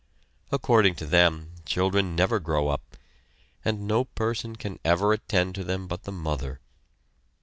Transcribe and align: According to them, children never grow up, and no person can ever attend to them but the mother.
According 0.51 0.95
to 0.95 1.05
them, 1.05 1.51
children 1.63 2.15
never 2.15 2.39
grow 2.39 2.69
up, 2.69 2.97
and 3.63 3.85
no 3.87 4.05
person 4.05 4.55
can 4.55 4.79
ever 4.83 5.13
attend 5.13 5.53
to 5.53 5.63
them 5.63 5.85
but 5.87 6.05
the 6.05 6.11
mother. 6.11 6.59